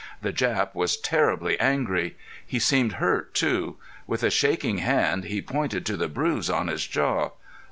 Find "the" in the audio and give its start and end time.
0.23-0.33, 5.95-6.07